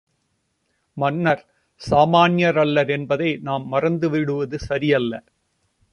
மன்னர் 0.97 1.43
சாமான்யரல்லர் 1.81 2.89
என்பதை 2.89 3.37
நாம் 3.41 3.71
மறந்துவிடுவது 3.71 4.55
சரியல்ல. 4.59 5.13